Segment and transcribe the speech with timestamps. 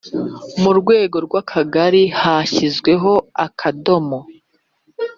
[0.59, 3.11] Ku rwego rw akagari hashyizweho
[3.45, 4.19] akadomo